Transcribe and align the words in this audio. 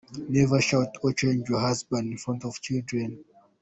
Never 0.29 0.59
shout 0.59 0.95
or 1.03 1.13
challenge 1.13 1.47
your 1.47 1.59
husband 1.59 2.11
in 2.13 2.17
front 2.17 2.43
of 2.43 2.59
children. 2.59 3.23